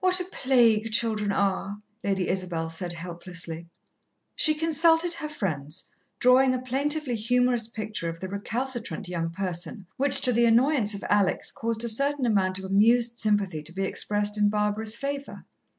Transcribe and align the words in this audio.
"What 0.00 0.20
a 0.20 0.24
plague 0.26 0.92
children 0.92 1.32
are!" 1.32 1.80
Lady 2.02 2.28
Isabel 2.28 2.68
said 2.68 2.92
helplessly. 2.92 3.66
She 4.36 4.54
consulted 4.54 5.14
her 5.14 5.28
friends, 5.30 5.88
drawing 6.18 6.52
a 6.52 6.60
plaintively 6.60 7.14
humorous 7.14 7.66
picture 7.66 8.10
of 8.10 8.20
the 8.20 8.28
recalcitrant 8.28 9.08
young 9.08 9.30
person, 9.30 9.86
which, 9.96 10.20
to 10.20 10.34
the 10.34 10.44
annoyance 10.44 10.92
of 10.92 11.02
Alex, 11.08 11.50
caused 11.50 11.82
a 11.82 11.88
certain 11.88 12.26
amount 12.26 12.58
of 12.58 12.66
amused 12.66 13.18
sympathy 13.18 13.62
to 13.62 13.72
be 13.72 13.84
expressed 13.84 14.36
in 14.36 14.50
Barbara's 14.50 14.98
favour. 14.98 15.46